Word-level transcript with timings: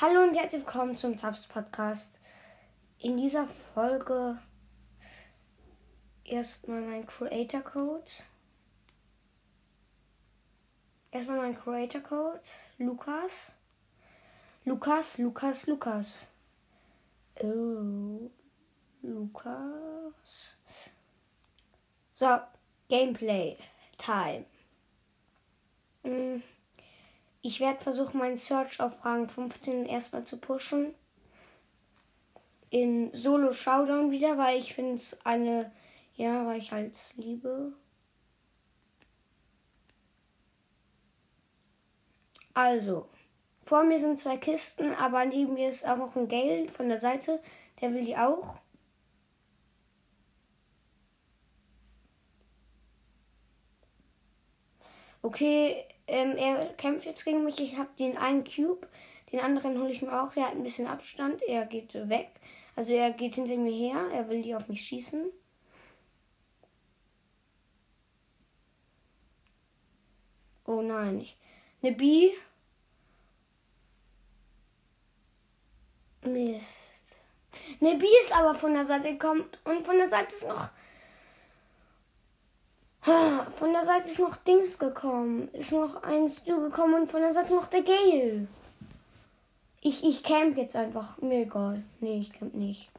Hallo 0.00 0.22
und 0.22 0.34
herzlich 0.34 0.62
willkommen 0.64 0.96
zum 0.96 1.18
Tabs 1.18 1.46
Podcast. 1.46 2.18
In 3.00 3.18
dieser 3.18 3.46
Folge 3.74 4.38
erstmal 6.24 6.80
mein 6.80 7.06
Creator 7.06 7.60
Code. 7.60 8.10
Erstmal 11.10 11.36
mein 11.36 11.54
Creator 11.54 12.00
Code. 12.00 12.40
Lukas. 12.78 13.52
Lukas, 14.64 15.18
Lukas, 15.18 15.66
Lukas. 15.66 16.26
Oh, 17.42 18.30
Lukas. 19.02 20.48
So, 22.14 22.38
Gameplay. 22.88 23.58
Time. 23.98 24.46
Mm. 26.04 26.42
Ich 27.42 27.60
werde 27.60 27.82
versuchen, 27.82 28.18
meinen 28.18 28.38
Search 28.38 28.80
auf 28.80 29.04
Rang 29.04 29.28
15 29.28 29.86
erstmal 29.86 30.24
zu 30.24 30.36
pushen. 30.36 30.94
In 32.68 33.12
Solo 33.14 33.52
Showdown 33.52 34.10
wieder, 34.10 34.38
weil 34.38 34.58
ich 34.60 34.74
finde 34.74 34.94
es 34.94 35.18
eine, 35.24 35.72
ja, 36.16 36.46
weil 36.46 36.58
ich 36.58 36.70
halt 36.72 36.94
liebe. 37.16 37.72
Also, 42.54 43.08
vor 43.64 43.84
mir 43.84 43.98
sind 43.98 44.20
zwei 44.20 44.36
Kisten, 44.36 44.92
aber 44.94 45.24
neben 45.24 45.54
mir 45.54 45.68
ist 45.70 45.86
auch 45.86 45.96
noch 45.96 46.16
ein 46.16 46.28
Gale 46.28 46.68
von 46.68 46.88
der 46.88 46.98
Seite. 47.00 47.40
Der 47.80 47.94
will 47.94 48.04
die 48.04 48.16
auch. 48.16 48.60
Okay, 55.22 55.84
ähm, 56.10 56.36
er 56.36 56.66
kämpft 56.74 57.06
jetzt 57.06 57.24
gegen 57.24 57.44
mich. 57.44 57.60
Ich 57.60 57.78
habe 57.78 57.88
den 57.98 58.16
einen 58.16 58.44
Cube. 58.44 58.86
Den 59.32 59.40
anderen 59.40 59.78
hole 59.80 59.92
ich 59.92 60.02
mir 60.02 60.22
auch. 60.22 60.32
Der 60.34 60.46
hat 60.46 60.54
ein 60.54 60.62
bisschen 60.64 60.88
Abstand. 60.88 61.40
Er 61.42 61.66
geht 61.66 61.94
weg. 62.08 62.28
Also 62.74 62.92
er 62.92 63.12
geht 63.12 63.36
hinter 63.36 63.56
mir 63.56 63.72
her. 63.72 64.08
Er 64.12 64.28
will 64.28 64.42
die 64.42 64.54
auf 64.54 64.68
mich 64.68 64.82
schießen. 64.82 65.30
Oh 70.66 70.82
nein. 70.82 71.26
Eine 71.82 71.92
B. 71.92 72.32
Mist. 76.22 76.80
Eine 77.80 77.96
B 77.98 78.06
ist 78.22 78.32
aber 78.32 78.54
von 78.54 78.74
der 78.74 78.84
Seite 78.84 79.12
gekommen. 79.12 79.44
Und 79.64 79.86
von 79.86 79.96
der 79.96 80.08
Seite 80.08 80.34
ist 80.34 80.48
noch 80.48 80.70
von 83.02 83.72
der 83.72 83.84
Seite 83.84 84.10
ist 84.10 84.18
noch 84.18 84.36
Dings 84.36 84.78
gekommen. 84.78 85.48
Ist 85.52 85.72
noch 85.72 86.02
ein 86.02 86.28
Stu 86.28 86.60
gekommen 86.60 87.02
und 87.02 87.10
von 87.10 87.20
der 87.20 87.32
Seite 87.32 87.54
noch 87.54 87.66
der 87.68 87.82
Gale. 87.82 88.48
Ich, 89.80 90.04
ich 90.04 90.22
camp 90.22 90.56
jetzt 90.56 90.76
einfach. 90.76 91.18
Mir 91.22 91.42
egal. 91.42 91.82
Nee, 92.00 92.18
ich 92.18 92.32
camp 92.32 92.54
nicht. 92.54 92.90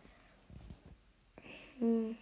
Hm. 1.80 2.18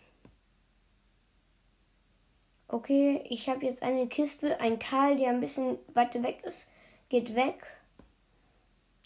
Okay, 2.67 3.23
ich 3.29 3.49
habe 3.49 3.65
jetzt 3.65 3.81
eine 3.81 4.07
Kiste. 4.07 4.59
Ein 4.59 4.77
Karl, 4.77 5.17
der 5.17 5.29
ein 5.29 5.41
bisschen 5.41 5.79
weiter 5.93 6.21
weg 6.21 6.41
ist, 6.43 6.69
geht 7.07 7.33
weg. 7.33 7.65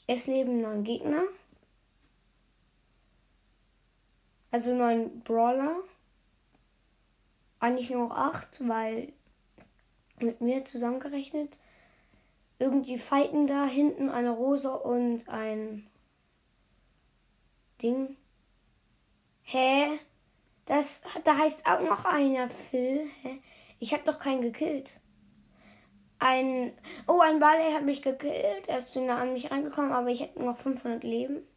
Es 0.07 0.27
leben 0.27 0.61
neun 0.61 0.83
Gegner. 0.83 1.23
Also 4.51 4.75
neun 4.75 5.21
Brawler 5.21 5.77
eigentlich 7.63 7.89
nur 7.89 8.09
noch 8.09 8.15
acht, 8.15 8.67
weil 8.67 9.13
mit 10.19 10.41
mir 10.41 10.65
zusammengerechnet 10.65 11.57
irgendwie 12.59 12.97
fighten 12.97 13.47
da 13.47 13.65
hinten 13.65 14.09
eine 14.09 14.31
Rose 14.31 14.71
und 14.71 15.27
ein 15.29 15.87
Ding. 17.81 18.17
Hä? 19.43 19.99
Das 20.65 21.01
da 21.23 21.37
heißt 21.37 21.65
auch 21.65 21.81
noch 21.81 22.05
einer 22.05 22.49
Phil. 22.49 23.07
Hä? 23.21 23.41
Ich 23.79 23.93
hab 23.93 24.05
doch 24.05 24.19
keinen 24.19 24.41
gekillt. 24.41 24.99
Ein 26.19 26.73
Oh, 27.07 27.19
ein 27.19 27.39
Ball 27.39 27.73
hat 27.73 27.83
mich 27.83 28.01
gekillt. 28.01 28.67
Er 28.67 28.77
ist 28.77 28.93
zu 28.93 29.01
nah 29.01 29.21
an 29.21 29.33
mich 29.33 29.51
reingekommen, 29.51 29.91
aber 29.91 30.09
ich 30.09 30.21
hätte 30.21 30.41
noch 30.41 30.57
500 30.57 31.03
Leben. 31.03 31.47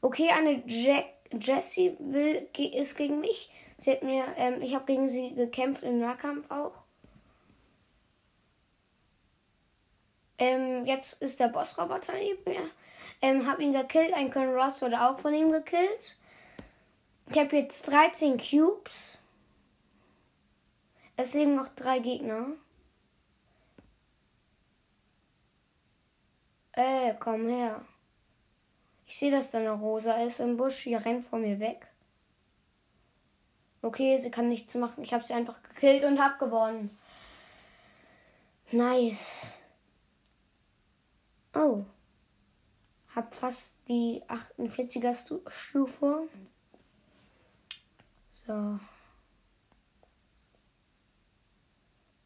Okay, 0.00 0.30
eine 0.30 0.62
Jack 0.66 1.06
Jessie 1.32 1.96
will 1.98 2.48
ist 2.56 2.96
gegen 2.96 3.20
mich. 3.20 3.50
Sie 3.78 3.92
hat 3.92 4.02
mir, 4.02 4.24
ähm, 4.36 4.62
ich 4.62 4.74
habe 4.74 4.86
gegen 4.86 5.08
sie 5.08 5.34
gekämpft 5.34 5.82
im 5.82 6.00
Nahkampf 6.00 6.50
auch. 6.50 6.84
Ähm, 10.38 10.86
jetzt 10.86 11.20
ist 11.20 11.40
der 11.40 11.48
Bossroboter 11.48 12.14
neben 12.14 12.50
mir. 12.50 12.70
Ähm, 13.20 13.46
hab 13.46 13.58
ihn 13.58 13.72
gekillt. 13.72 14.14
Ein 14.14 14.30
Colonel 14.30 14.58
Ross 14.58 14.80
wurde 14.80 15.00
auch 15.00 15.18
von 15.18 15.34
ihm 15.34 15.50
gekillt. 15.50 16.16
Ich 17.30 17.38
habe 17.38 17.56
jetzt 17.56 17.88
13 17.88 18.38
Cubes. 18.38 19.18
Es 21.16 21.34
leben 21.34 21.56
noch 21.56 21.68
drei 21.74 21.98
Gegner. 21.98 22.46
Äh, 26.72 27.14
komm 27.18 27.48
her. 27.48 27.84
Ich 29.08 29.18
sehe, 29.18 29.30
dass 29.30 29.50
da 29.50 29.58
eine 29.58 29.72
Rosa 29.72 30.22
ist 30.22 30.38
im 30.38 30.58
Busch. 30.58 30.84
Die 30.84 30.94
rennt 30.94 31.26
vor 31.26 31.38
mir 31.38 31.58
weg. 31.58 31.88
Okay, 33.80 34.18
sie 34.18 34.30
kann 34.30 34.48
nichts 34.48 34.74
machen. 34.74 35.02
Ich 35.02 35.14
habe 35.14 35.24
sie 35.24 35.32
einfach 35.32 35.62
gekillt 35.62 36.04
und 36.04 36.20
hab 36.20 36.38
gewonnen. 36.38 36.96
Nice. 38.70 39.46
Oh. 41.54 41.84
Hab 43.16 43.34
fast 43.34 43.76
die 43.88 44.22
48er 44.28 45.16
Stufe. 45.48 46.28
So. 48.46 48.52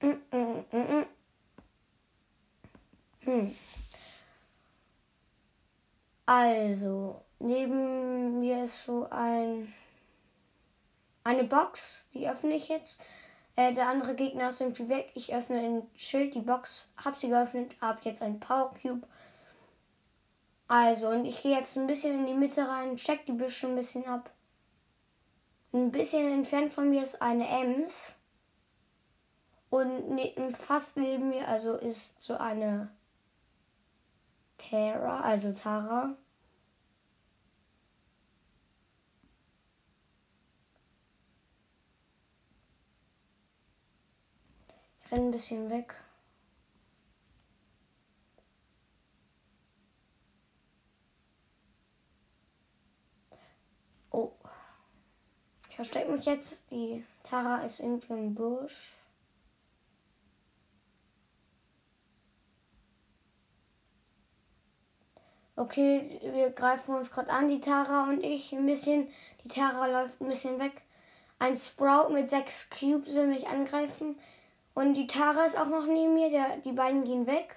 Mm 0.01 0.21
-mm 0.31 0.65
-mm 0.73 1.07
hm. 3.25 3.55
Also, 6.27 7.25
neben 7.39 8.41
mir 8.41 8.65
ist 8.65 8.85
so 8.87 9.09
ein 9.11 9.73
eine 11.25 11.45
Box, 11.45 12.09
die 12.15 12.29
öffne 12.29 12.55
ich 12.55 12.69
jetzt. 12.69 13.01
Äh, 13.55 13.75
der 13.75 13.89
andere 13.89 14.15
Gegner 14.15 14.49
ist 14.49 14.61
irgendwie 14.61 14.89
weg. 14.89 15.11
Ich 15.15 15.35
öffne 15.35 15.59
ein 15.61 15.91
Schild, 15.95 16.35
die 16.35 16.41
Box, 16.41 16.93
hab 16.97 17.19
sie 17.19 17.29
geöffnet, 17.29 17.77
hab 17.81 18.05
jetzt 18.05 18.23
ein 18.23 18.41
Power 18.41 18.75
Cube. 18.81 19.07
Also, 20.69 21.09
und 21.09 21.27
ich 21.27 21.43
gehe 21.43 21.57
jetzt 21.57 21.77
ein 21.77 21.87
bisschen 21.87 22.21
in 22.21 22.27
die 22.27 22.35
Mitte 22.35 22.67
rein, 22.67 22.97
check 22.97 23.27
die 23.27 23.33
Büsche 23.33 23.69
ein 23.69 23.77
bisschen 23.77 24.07
ab. 24.07 24.31
Ein 25.73 25.91
bisschen 25.91 26.31
entfernt 26.33 26.73
von 26.73 26.89
mir 26.91 27.03
ist 27.03 27.21
eine 27.21 27.49
Ems. 27.49 28.15
Und 29.71 30.11
ne, 30.11 30.35
fast 30.67 30.97
neben 30.97 31.31
mir, 31.31 31.47
also 31.49 31.77
ist 31.77 32.23
so 32.23 32.37
eine 32.37 32.91
Tara, 34.69 35.21
also 35.21 35.53
Tara. 35.53 36.17
Ich 45.05 45.13
renne 45.13 45.27
ein 45.27 45.31
bisschen 45.31 45.69
weg. 45.71 45.95
Oh. 54.11 54.33
Ich 55.69 55.77
verstecke 55.77 56.13
mich 56.13 56.25
jetzt. 56.25 56.71
Die 56.71 57.05
Tara 57.25 57.63
ist 57.65 57.81
irgendwie 57.81 58.13
im 58.13 58.35
Busch. 58.35 58.95
Okay, 65.63 66.19
wir 66.25 66.51
greifen 66.51 66.93
uns 66.97 67.13
gerade 67.13 67.31
an, 67.31 67.49
die 67.49 67.61
Tara 67.61 68.09
und 68.09 68.25
ich 68.25 68.53
ein 68.53 68.67
bisschen. 68.67 69.07
Die 69.45 69.49
Tara 69.49 69.87
läuft 69.87 70.21
ein 70.21 70.29
bisschen 70.29 70.59
weg. 70.59 70.83
Ein 71.39 71.57
Sprout 71.57 72.13
mit 72.13 72.31
sechs 72.31 72.69
Cubes 72.69 73.15
will 73.15 73.29
mich 73.29 73.47
angreifen. 73.47 74.19
Und 74.75 74.95
die 74.95 75.07
Tara 75.07 75.45
ist 75.45 75.57
auch 75.57 75.69
noch 75.69 75.87
neben 75.87 76.15
mir. 76.15 76.31
Der, 76.31 76.57
die 76.59 76.73
beiden 76.73 77.05
gehen 77.05 77.29
weg. 77.29 77.55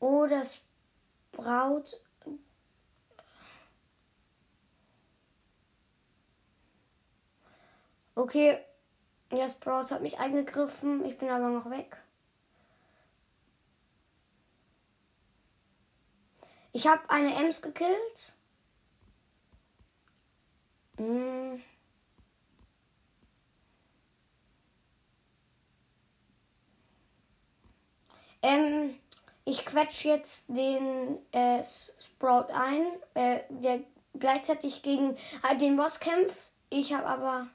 Oh, 0.00 0.26
das 0.26 0.58
Braut. 1.32 2.00
Okay, 8.14 8.58
ja, 9.32 9.48
Sprout 9.48 9.90
hat 9.90 10.02
mich 10.02 10.18
eingegriffen. 10.18 11.04
Ich 11.04 11.18
bin 11.18 11.28
aber 11.28 11.48
noch 11.48 11.70
weg. 11.70 11.96
Ich 16.72 16.86
habe 16.86 17.08
eine 17.08 17.34
Ems 17.36 17.62
gekillt. 17.62 18.32
Hm. 20.98 21.62
Ähm, 28.42 28.98
ich 29.44 29.64
quetsche 29.64 30.08
jetzt 30.08 30.48
den 30.48 31.18
äh, 31.32 31.64
Sprout 31.98 32.52
ein, 32.52 32.86
äh, 33.14 33.40
der 33.48 33.80
gleichzeitig 34.18 34.82
gegen 34.82 35.16
halt 35.42 35.60
den 35.60 35.76
Boss 35.76 36.00
kämpft. 36.00 36.52
Ich 36.70 36.92
habe 36.92 37.06
aber 37.06 37.46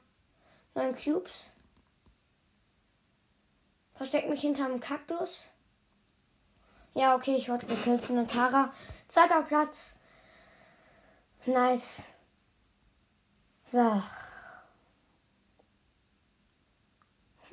neun 0.75 0.95
Cubes. 0.95 1.53
Versteck 3.99 4.29
mich 4.29 4.39
hinterm 4.39 4.79
Kaktus. 4.79 5.49
Ja, 6.93 7.17
okay, 7.17 7.35
ich 7.35 7.49
wurde 7.49 7.65
gekillt 7.65 7.99
von 7.99 8.15
der 8.15 8.29
Tara. 8.29 8.71
Zweiter 9.09 9.41
Platz. 9.41 9.93
Nice. 11.45 12.03
So. 13.73 14.01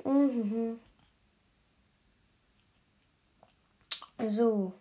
Mhm. 0.05 0.79
So. 4.25 4.71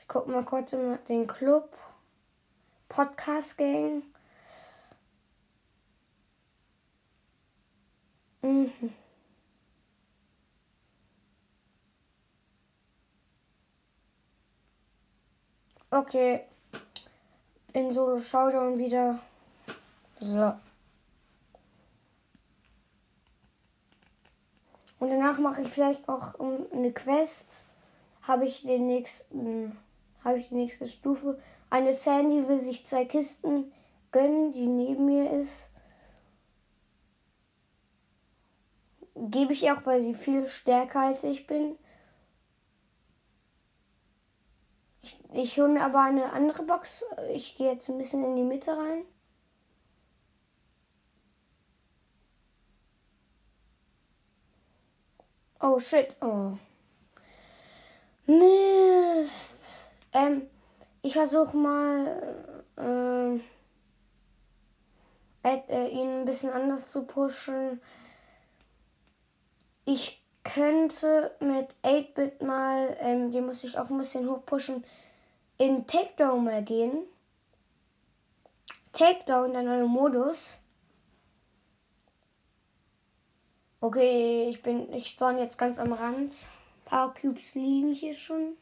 Ich 0.00 0.06
gucke 0.06 0.30
mal 0.30 0.44
kurz 0.44 0.74
in 0.74 0.98
den 1.08 1.26
Club. 1.26 1.78
Podcast 2.90 3.56
Gang. 3.56 4.02
Mhm. 8.42 8.92
Okay. 15.90 16.44
In 17.72 17.92
Solo 17.92 18.20
Showdown 18.20 18.78
wieder. 18.78 19.18
So. 20.20 20.54
Und 25.00 25.10
danach 25.10 25.38
mache 25.38 25.62
ich 25.62 25.68
vielleicht 25.68 26.08
auch 26.08 26.38
eine 26.38 26.92
Quest. 26.92 27.64
Habe 28.22 28.46
ich 28.46 28.62
den 28.62 28.86
nächsten, 28.86 29.76
habe 30.22 30.38
ich 30.38 30.48
die 30.48 30.54
nächste 30.54 30.86
Stufe. 30.88 31.40
Eine 31.70 31.94
Sandy 31.94 32.46
will 32.46 32.60
sich 32.60 32.86
zwei 32.86 33.04
Kisten 33.04 33.72
gönnen, 34.12 34.52
die 34.52 34.66
neben 34.66 35.06
mir 35.06 35.30
ist. 35.32 35.70
Gebe 39.16 39.52
ich 39.52 39.70
auch, 39.72 39.84
weil 39.86 40.02
sie 40.02 40.14
viel 40.14 40.46
stärker 40.48 41.00
als 41.00 41.24
ich 41.24 41.46
bin. 41.46 41.76
Ich, 45.32 45.58
hole 45.58 45.68
mir 45.68 45.84
aber 45.84 46.02
eine 46.02 46.32
andere 46.32 46.64
Box. 46.64 47.04
Ich 47.32 47.56
gehe 47.56 47.72
jetzt 47.72 47.88
ein 47.88 47.98
bisschen 47.98 48.24
in 48.24 48.36
die 48.36 48.42
Mitte 48.42 48.76
rein. 48.76 49.04
Oh 55.60 55.78
shit. 55.78 56.16
Oh. 56.20 56.52
Mist. 58.26 59.54
Ähm, 60.12 60.48
ich 61.02 61.12
versuche 61.12 61.56
mal 61.56 62.34
äh, 62.76 63.40
äh, 65.42 65.88
ihn 65.88 66.20
ein 66.20 66.24
bisschen 66.24 66.50
anders 66.52 66.90
zu 66.90 67.02
pushen. 67.02 67.80
Ich 69.84 70.22
könnte 70.44 71.34
mit 71.40 71.68
8-Bit 71.84 72.42
mal, 72.42 72.96
ähm, 73.00 73.30
die 73.30 73.40
muss 73.40 73.64
ich 73.64 73.78
auch 73.78 73.90
ein 73.90 73.98
bisschen 73.98 74.28
hochpushen, 74.28 74.84
in 75.60 75.86
Takedown 75.86 76.42
mal 76.42 76.64
gehen. 76.64 77.02
Takedown, 78.94 79.52
der 79.52 79.62
neue 79.62 79.86
Modus. 79.86 80.58
Okay, 83.82 84.48
ich 84.48 84.62
bin, 84.62 84.90
ich 84.94 85.08
spawn 85.08 85.36
jetzt 85.36 85.58
ganz 85.58 85.78
am 85.78 85.92
Rand. 85.92 86.32
Ein 86.32 86.84
paar 86.86 87.14
Cubes 87.14 87.54
liegen 87.54 87.92
hier 87.92 88.14
schon. 88.14 88.56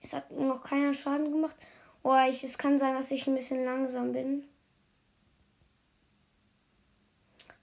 Es 0.00 0.14
hat 0.14 0.30
noch 0.30 0.64
keiner 0.64 0.94
Schaden 0.94 1.30
gemacht. 1.30 1.54
Oh, 2.02 2.16
ich, 2.30 2.42
es 2.42 2.56
kann 2.56 2.78
sein, 2.78 2.94
dass 2.94 3.10
ich 3.10 3.26
ein 3.26 3.34
bisschen 3.34 3.66
langsam 3.66 4.14
bin. 4.14 4.44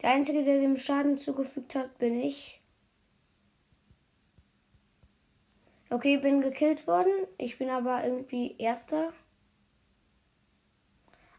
Der 0.04 0.12
Einzige, 0.12 0.46
der 0.46 0.62
dem 0.62 0.78
Schaden 0.78 1.18
zugefügt 1.18 1.74
hat, 1.74 1.98
bin 1.98 2.20
ich. 2.20 2.62
Okay, 5.92 6.18
bin 6.18 6.42
gekillt 6.42 6.86
worden. 6.86 7.12
Ich 7.38 7.58
bin 7.58 7.70
aber 7.70 8.04
irgendwie 8.04 8.56
Erster. 8.60 9.12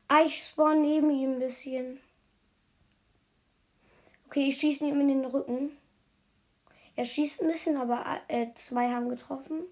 Ah, 0.08 0.22
ich 0.22 0.42
spawn 0.42 0.82
neben 0.82 1.08
ihm 1.10 1.34
ein 1.34 1.38
bisschen. 1.38 2.00
Okay, 4.26 4.48
ich 4.48 4.58
schieße 4.58 4.86
ihm 4.86 5.00
in 5.00 5.08
den 5.08 5.24
Rücken. 5.24 5.76
Er 6.96 7.04
schießt 7.04 7.42
ein 7.42 7.48
bisschen, 7.48 7.76
aber 7.76 8.04
äh, 8.26 8.48
zwei 8.56 8.90
haben 8.90 9.08
getroffen. 9.08 9.62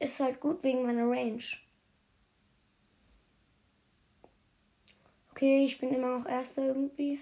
Ist 0.00 0.18
halt 0.18 0.40
gut 0.40 0.62
wegen 0.64 0.82
meiner 0.82 1.08
Range. 1.08 1.42
Okay, 5.30 5.64
ich 5.66 5.78
bin 5.78 5.94
immer 5.94 6.18
noch 6.18 6.26
Erster 6.26 6.66
irgendwie. 6.66 7.20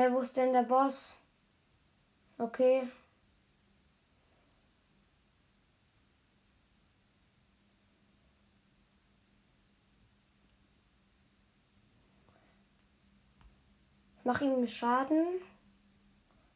Hä, 0.00 0.10
wo 0.12 0.20
ist 0.20 0.34
denn 0.34 0.54
der 0.54 0.62
Boss? 0.62 1.14
Okay. 2.38 2.88
Mach 14.24 14.40
ihm 14.40 14.66
Schaden. 14.66 15.26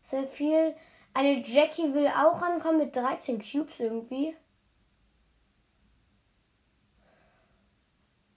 Sehr 0.05 0.27
viel. 0.27 0.75
Eine 1.13 1.43
Jackie 1.43 1.93
will 1.93 2.09
auch 2.09 2.41
rankommen 2.41 2.79
mit 2.79 2.97
13 2.97 3.43
Cubes 3.43 3.79
irgendwie. 3.79 4.35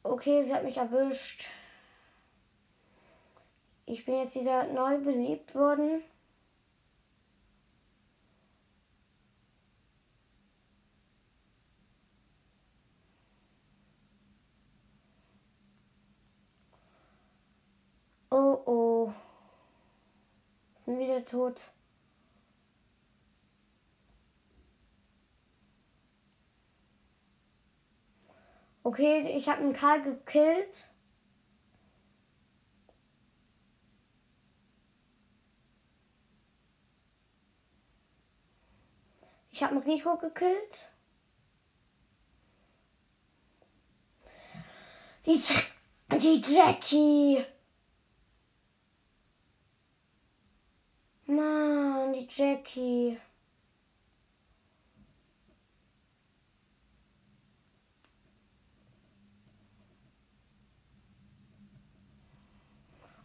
Okay, 0.04 0.44
sie 0.44 0.54
hat 0.54 0.66
mich 0.66 0.76
erwischt. 0.76 1.46
Ich 3.90 4.04
bin 4.06 4.16
jetzt 4.16 4.36
wieder 4.36 4.66
neu 4.74 4.98
belebt 5.00 5.56
worden. 5.56 6.04
Oh 18.30 18.62
oh. 18.66 19.14
Bin 20.86 21.00
wieder 21.00 21.24
tot. 21.24 21.72
Okay, 28.84 29.32
ich 29.38 29.48
habe 29.48 29.62
einen 29.62 29.72
Karl 29.74 30.02
gekillt. 30.04 30.92
Ich 39.58 39.64
habe 39.64 39.84
Rico 39.84 40.16
gekillt. 40.18 40.88
Die, 45.26 45.42
die 46.12 46.42
Jackie. 46.48 47.44
Mann, 51.26 52.14
die 52.14 52.28
Jackie. 52.30 53.20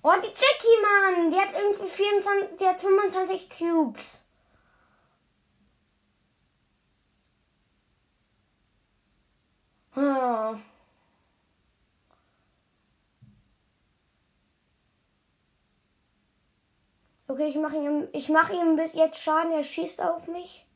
Oh, 0.03 0.13
die 0.17 0.29
Jackie, 0.29 0.81
Mann! 0.81 1.31
Die 1.31 1.37
hat 1.37 1.53
irgendwie 1.53 1.91
24, 1.91 2.57
die 2.57 2.65
hat 2.65 2.81
25 2.81 3.51
Cubes. 3.51 4.22
Oh. 9.95 10.57
Okay, 17.29 17.49
ich 17.49 17.57
mache 17.57 17.77
ihm, 17.77 18.09
ich 18.13 18.29
mache 18.29 18.53
ihm 18.55 18.77
bis 18.77 18.93
jetzt 18.95 19.19
Schaden. 19.19 19.53
Er 19.53 19.63
schießt 19.63 20.03
auf 20.03 20.29
mich. 20.29 20.67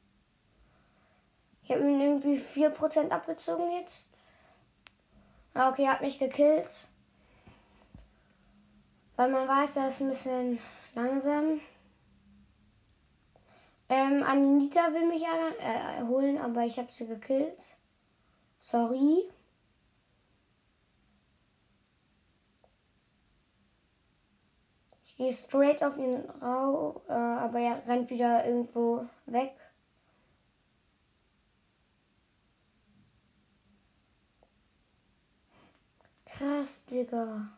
Ich 1.62 1.70
habe 1.70 1.82
ihm 1.82 2.00
irgendwie 2.00 2.38
4% 2.38 3.10
abgezogen 3.10 3.72
jetzt. 3.72 4.08
Ah, 5.52 5.70
okay, 5.70 5.84
er 5.84 5.92
hat 5.92 6.00
mich 6.00 6.18
gekillt. 6.18 6.88
Weil 9.16 9.30
man 9.30 9.48
weiß, 9.48 9.76
er 9.76 9.88
ist 9.88 10.00
ein 10.00 10.08
bisschen 10.08 10.58
langsam. 10.94 11.60
Ähm, 13.88 14.22
Anita 14.22 14.92
will 14.92 15.06
mich 15.06 15.22
äh, 15.22 16.02
holen, 16.06 16.38
aber 16.38 16.64
ich 16.64 16.78
habe 16.78 16.92
sie 16.92 17.06
gekillt. 17.06 17.75
Sorry. 18.58 19.30
Ich 25.04 25.16
gehe 25.16 25.32
straight 25.32 25.82
auf 25.82 25.96
ihn 25.96 26.28
rau, 26.42 27.02
äh, 27.08 27.12
aber 27.12 27.58
er 27.60 27.86
rennt 27.86 28.10
wieder 28.10 28.44
irgendwo 28.44 29.06
weg. 29.24 29.56
Krass, 36.26 36.84
Digga. 36.90 37.48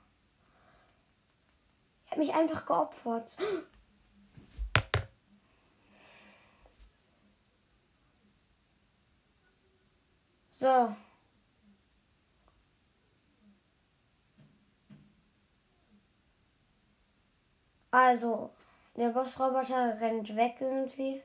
Ich 2.04 2.10
habe 2.12 2.20
mich 2.20 2.32
einfach 2.32 2.64
geopfert. 2.64 3.36
So. 10.58 10.96
Also, 17.92 18.50
der 18.96 19.10
Bossroboter 19.10 20.00
rennt 20.00 20.34
weg 20.36 20.56
irgendwie. 20.60 21.22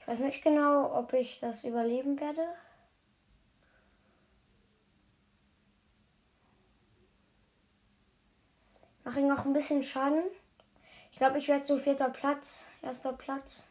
Ich 0.00 0.06
weiß 0.08 0.20
nicht 0.20 0.42
genau, 0.42 0.94
ob 0.96 1.12
ich 1.12 1.40
das 1.40 1.64
überleben 1.64 2.18
werde. 2.20 2.46
Ich 9.16 9.22
noch 9.22 9.46
ein 9.46 9.54
bisschen 9.54 9.82
Schaden. 9.82 10.24
Ich 11.10 11.16
glaube, 11.16 11.38
ich 11.38 11.48
werde 11.48 11.64
so 11.64 11.78
vierter 11.78 12.10
Platz, 12.10 12.66
erster 12.82 13.14
Platz. 13.14 13.66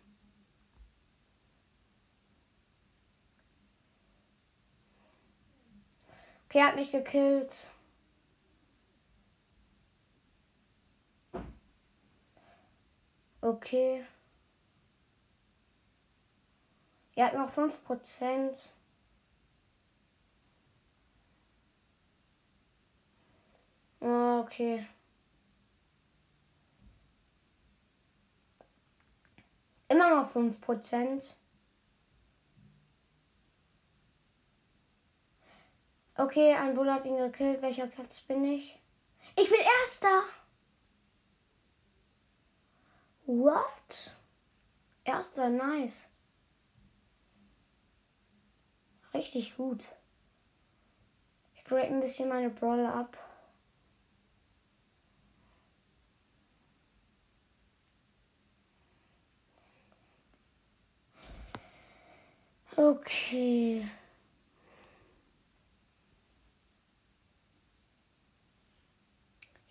Okay, 6.46 6.64
hat 6.64 6.76
mich 6.76 6.92
gekillt. 6.92 7.68
Okay. 13.42 14.04
Er 17.16 17.28
hat 17.28 17.34
noch 17.36 17.52
5%. 17.52 18.72
Okay. 24.02 24.88
Immer 29.88 30.04
noch 30.16 30.36
5%. 30.36 31.34
Okay, 36.18 36.54
ein 36.54 36.76
Bull 36.76 36.92
hat 36.92 37.06
ihn 37.06 37.18
gekillt. 37.18 37.62
Welcher 37.62 37.88
Platz 37.88 38.22
bin 38.22 38.46
ich? 38.46 38.80
Ich 39.36 39.50
bin 39.50 39.60
Erster. 39.82 40.24
What? 43.26 44.16
Erster, 45.04 45.50
nice. 45.50 46.08
Richtig 49.14 49.58
gut. 49.58 49.84
Ich 51.56 51.66
grade 51.66 51.88
ein 51.88 52.00
bisschen 52.00 52.30
meine 52.30 52.50
Brawler 52.50 52.94
ab. 52.94 53.18
Okay. 62.78 63.86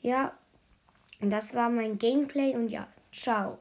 Ja, 0.03 0.33
das 1.21 1.55
war 1.55 1.71
mein 1.71 1.99
Gameplay 1.99 2.55
und 2.57 2.69
ja, 2.69 2.89
ciao. 3.13 3.59